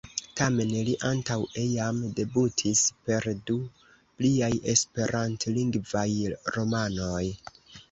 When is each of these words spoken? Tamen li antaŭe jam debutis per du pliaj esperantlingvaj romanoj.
Tamen 0.39 0.69
li 0.85 0.93
antaŭe 1.09 1.65
jam 1.73 1.99
debutis 2.19 2.81
per 3.11 3.29
du 3.51 3.59
pliaj 3.91 4.51
esperantlingvaj 4.75 6.11
romanoj. 6.59 7.25